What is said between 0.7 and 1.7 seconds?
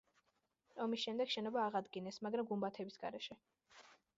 ომის შემდეგ შენობა